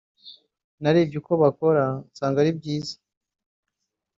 Ati 0.11 0.31
“Narebye 0.81 1.15
uko 1.21 1.33
bakora 1.43 1.83
nsanga 2.09 2.37
ari 2.43 2.51
byiza 2.59 2.95